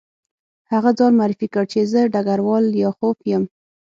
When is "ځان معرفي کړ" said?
0.97-1.63